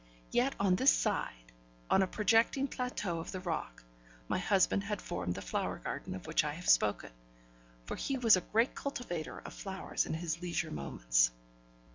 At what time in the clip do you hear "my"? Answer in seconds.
4.27-4.39